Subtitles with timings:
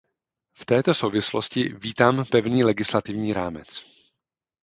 [0.57, 3.83] V této souvislosti vítám pevný legislativní rámec.